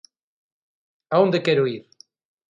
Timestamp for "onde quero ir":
1.23-1.83